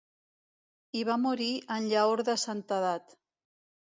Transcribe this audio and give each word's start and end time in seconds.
Hi 0.97 1.01
va 1.09 1.17
morir 1.25 1.51
en 1.77 1.85
llaor 1.91 2.25
de 2.31 2.37
santedat. 2.47 3.17